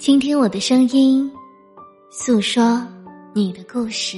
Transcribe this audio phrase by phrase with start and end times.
[0.00, 1.30] 倾听我的声音，
[2.10, 2.82] 诉说
[3.34, 4.16] 你的故事。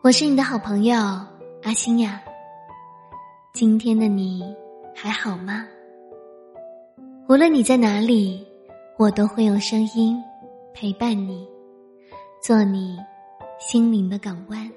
[0.00, 0.96] 我是你的好朋友
[1.64, 2.22] 阿星呀。
[3.52, 4.44] 今天的你
[4.94, 5.66] 还好吗？
[7.28, 8.46] 无论你在哪里，
[8.96, 10.16] 我都会用声音
[10.72, 11.44] 陪伴你，
[12.40, 12.96] 做你
[13.58, 14.64] 心灵的港湾。《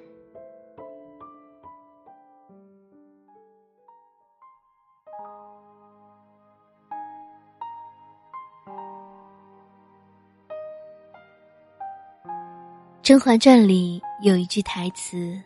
[13.10, 15.42] 甄嬛传》里有一句台词：“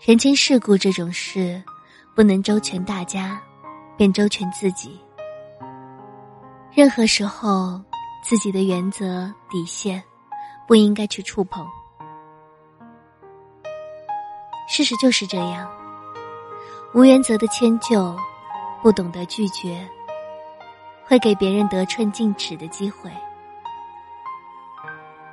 [0.00, 1.62] 人情世故这种事，
[2.16, 3.38] 不能周全大家，
[3.94, 4.98] 便周全自己。
[6.72, 7.78] 任何时候，
[8.22, 10.02] 自己的原则底线，
[10.66, 11.68] 不应该去触碰。
[14.66, 15.70] 事实就是这样，
[16.94, 18.16] 无原则的迁就，
[18.82, 19.86] 不懂得拒绝，
[21.04, 23.10] 会给别人得寸进尺的机会。”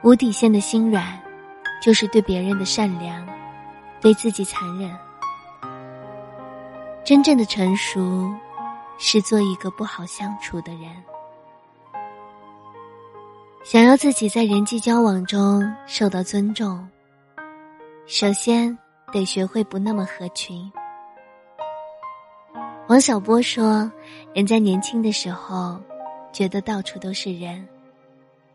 [0.03, 1.05] 无底线的心软，
[1.79, 3.23] 就是对别人的善良，
[3.99, 4.91] 对自己残忍。
[7.03, 8.31] 真正的成熟，
[8.97, 10.91] 是做一个不好相处的人。
[13.63, 16.87] 想要自己在人际交往中受到尊重，
[18.07, 18.75] 首先
[19.11, 20.71] 得学会不那么合群。
[22.87, 23.89] 王小波说
[24.33, 25.79] ：“人在年轻的时候，
[26.33, 27.67] 觉得到处都是人。”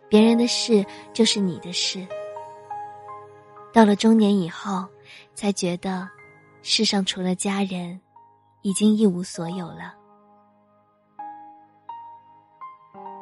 [0.08, 2.06] 别人的事就是你的事。
[3.72, 4.86] 到了中年以后，
[5.34, 6.08] 才觉得
[6.62, 8.00] 世上除了家人，
[8.62, 9.94] 已经一无所有了。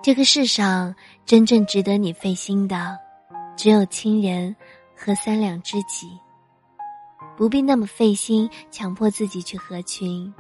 [0.03, 2.99] 这个世上真正值得你费心的，
[3.57, 4.55] 只有亲人
[4.95, 6.19] 和三两知己。
[7.37, 10.33] 不必那么费心，强迫自己去合群。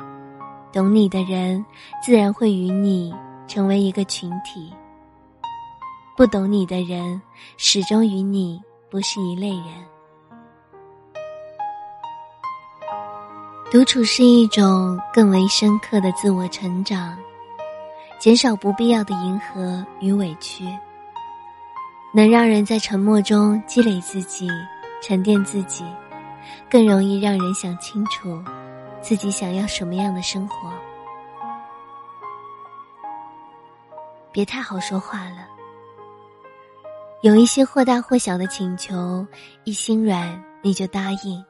[0.73, 1.65] 懂你的人，
[2.03, 3.13] 自然会与你
[3.49, 4.73] 成为一个群体。
[6.17, 7.21] 不懂你的人，
[7.57, 9.85] 始终与你不是一类人。
[13.69, 17.19] 独处是一种更为深刻的自我成长，
[18.21, 20.65] 减少不必要的迎合与委屈，
[22.13, 24.49] 能让人在沉默中积累自己、
[25.03, 25.85] 沉淀自己，
[26.71, 28.41] 更容易让人想清楚
[29.01, 30.73] 自己想要什么样的生活。
[34.31, 35.54] 别太好说话了。
[37.25, 39.27] 有一些或大或小的请求，
[39.65, 41.43] 一心软你就答应；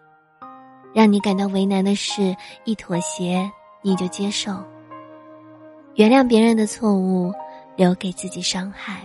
[0.95, 3.51] 让你感到为难的事，一妥协
[3.83, 4.53] 你就接受。
[5.97, 7.33] 原谅别人的错误，
[7.75, 9.01] 留给自己伤害。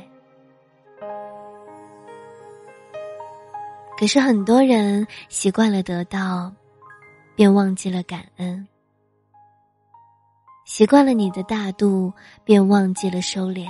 [3.97, 6.53] 可是很多人习惯了得到，
[7.35, 8.63] 便忘记了感恩；
[10.65, 12.13] 习惯了你的大度，
[12.43, 13.65] 便忘记了收敛。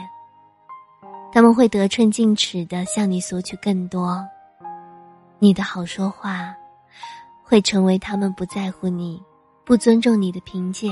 [1.40, 4.22] 他们会得寸进尺的向你索取更多，
[5.40, 6.54] 你的好说话，
[7.46, 9.24] 会成为他们不在乎你、
[9.64, 10.90] 不尊重你的凭借。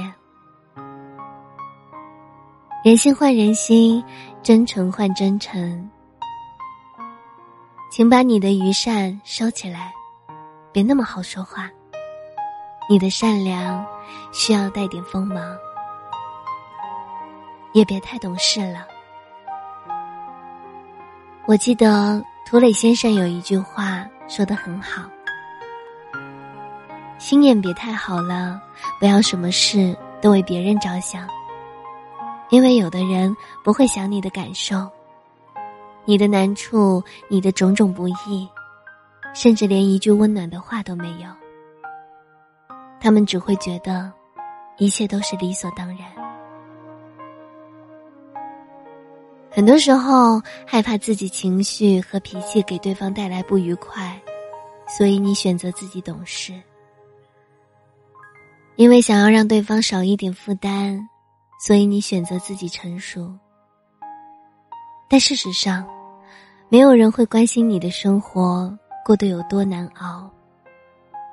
[2.82, 4.02] 人心换人心，
[4.42, 5.90] 真诚换真诚，
[7.92, 9.92] 请把你的愚善收起来，
[10.72, 11.70] 别那么好说话。
[12.90, 13.86] 你的善良
[14.32, 15.44] 需要带点锋芒，
[17.74, 18.88] 也别太懂事了。
[21.48, 25.10] 我记得涂磊先生有一句话说的很好
[27.18, 28.62] ：“心眼别太好了，
[29.00, 31.26] 不要什么事都为别人着想，
[32.50, 34.90] 因为有的人不会想你的感受，
[36.04, 38.46] 你的难处，你的种种不易，
[39.34, 41.30] 甚至连一句温暖的话都没有，
[43.00, 44.12] 他们只会觉得
[44.76, 46.00] 一切都是理所当然。”
[49.58, 54.16] 很多时候害怕自己情绪和脾气给对方带来不愉快，
[54.88, 56.54] 所以你选择自己懂事。
[58.76, 61.00] 因为想要让对方少一点负担，
[61.60, 63.34] 所以你选择自己成熟。
[65.10, 65.88] 但事实上，
[66.70, 68.72] 没有人会关心你的生活
[69.04, 70.30] 过得有多难熬，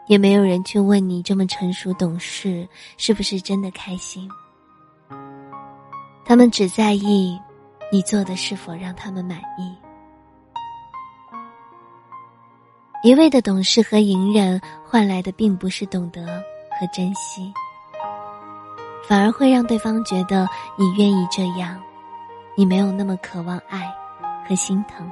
[0.06, 2.66] 也没有人去问你这么成熟懂事
[2.96, 4.26] 是不是真的开心。
[6.24, 7.38] 他们只在意。
[7.94, 9.72] 你做的是否让他们满意？
[13.04, 16.26] 一味的懂事和隐忍换来的并不是懂得
[16.72, 17.54] 和珍惜，
[19.06, 20.44] 反而会让对方觉得
[20.76, 21.80] 你愿意这样，
[22.56, 23.88] 你没有那么渴望爱
[24.44, 25.08] 和心疼。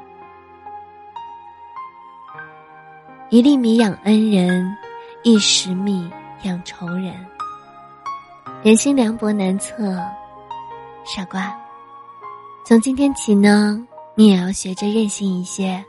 [3.29, 4.77] 一粒米养恩人，
[5.23, 6.11] 一石米
[6.43, 7.15] 养仇人。
[8.65, 9.97] 人心凉薄难测，
[11.05, 11.57] 傻瓜。
[12.65, 15.85] 从今天起呢，你也要学着任性一些，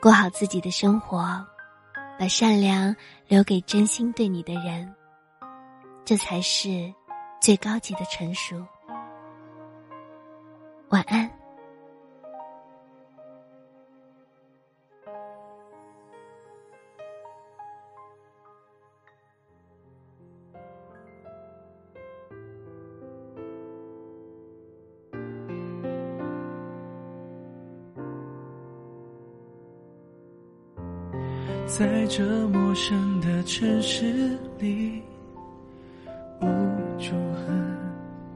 [0.00, 1.44] 过好自己的生活，
[2.18, 2.94] 把善良
[3.26, 4.94] 留给真心对你的人，
[6.04, 6.92] 这才是
[7.40, 8.62] 最高级的成熟。
[10.90, 11.41] 晚安。
[31.78, 35.00] 在这陌生的城市里，
[36.42, 36.46] 无
[36.98, 37.48] 助和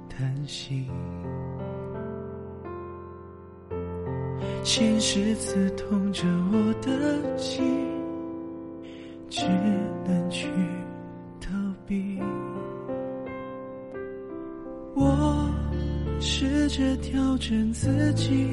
[0.08, 0.86] 叹息，
[4.64, 7.62] 现实刺痛着我的心，
[9.28, 9.46] 只
[10.06, 10.48] 能去
[11.38, 11.50] 逃
[11.86, 12.18] 避。
[14.94, 15.54] 我
[16.20, 18.48] 试着调整自己。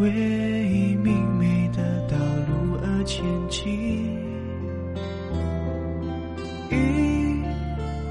[0.00, 1.97] 为明媚的
[3.08, 3.64] 前进，
[6.70, 7.42] 因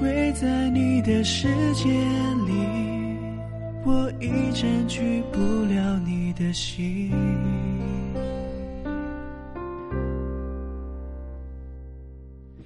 [0.02, 1.88] 为在你的世界
[2.44, 2.52] 里，
[3.84, 5.38] 我已占据不
[5.72, 7.12] 了你的心。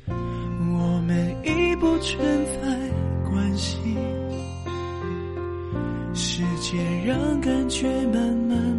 [0.09, 3.95] 我们已不存在关系，
[6.15, 8.72] 时间让感觉慢慢。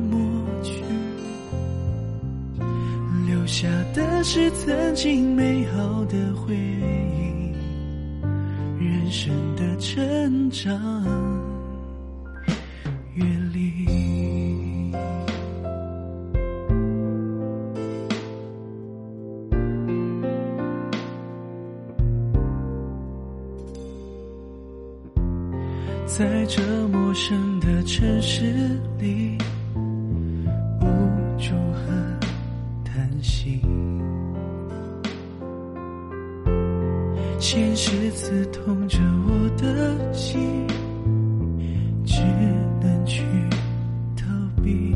[4.26, 7.54] 是曾经美好的回忆，
[8.80, 10.74] 人生的成长
[13.16, 13.86] 阅历，
[26.08, 28.46] 在这陌生的城市
[28.98, 29.38] 里。
[37.40, 38.98] 现实刺痛着
[39.28, 40.66] 我的心，
[42.06, 42.22] 只
[42.82, 43.22] 能去
[44.16, 44.26] 逃
[44.64, 44.96] 避。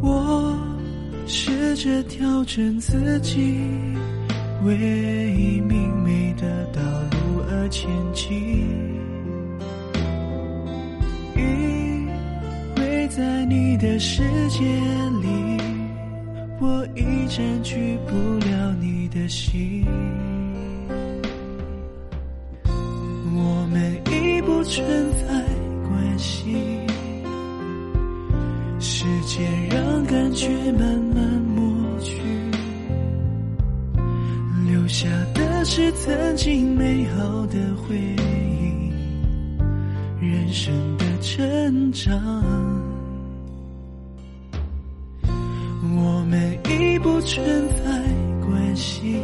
[0.00, 0.56] 我
[1.26, 3.58] 试着调整自己，
[4.64, 8.30] 为明媚的道路而前进，
[11.36, 12.06] 因
[12.76, 14.64] 为在你的世界
[15.20, 15.43] 里，
[16.64, 18.14] 我已占据不
[18.48, 18.94] 了你。
[19.14, 19.86] 的心，
[22.66, 25.28] 我们已不存在
[25.88, 26.56] 关系，
[28.80, 32.20] 时间让感觉慢慢抹去，
[34.66, 38.90] 留下的是曾经美好的回忆，
[40.20, 42.12] 人生的成长，
[47.24, 47.84] 存在。
[48.46, 49.16] 关系，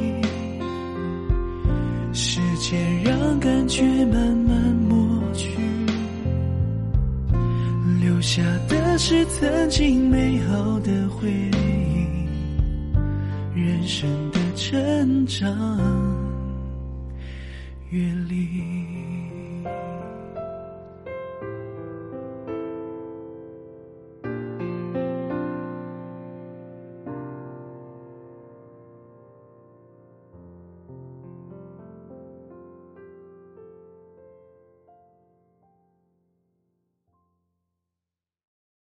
[2.13, 5.51] 时间让感觉慢慢抹去，
[8.01, 12.07] 留下的是曾经美好的回忆，
[13.55, 15.49] 人生的成长
[17.91, 19.00] 阅历。